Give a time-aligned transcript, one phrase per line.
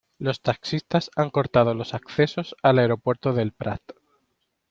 [0.17, 3.81] Los taxistas han cortado los accesos al aeropuerto de El Prat.